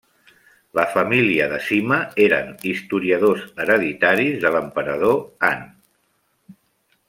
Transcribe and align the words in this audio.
La 0.77 0.85
família 0.93 1.49
de 1.51 1.59
Sima 1.65 1.99
eren 2.25 2.49
historiadors 2.71 3.45
hereditaris 3.65 4.41
de 4.47 4.53
l'emperador 4.57 5.17
Han. 5.51 5.65